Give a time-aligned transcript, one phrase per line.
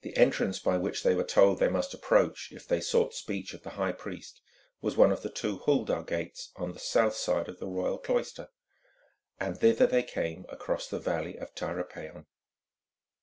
[0.00, 3.62] The entrance by which they were told they must approach if they sought speech of
[3.62, 4.40] the high priest,
[4.80, 8.48] was one of the two Huldah Gates on the south side of the Royal Cloister,
[9.38, 12.24] and thither they came across the valley of Tyropæon.